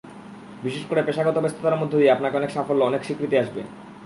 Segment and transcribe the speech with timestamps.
[0.63, 3.61] বিশেষ করে পেশাগত ব্যস্ততার মধ্য দিয়ে আপনার অনেক সাফল্য, অনেক স্বীকৃতি আসবে।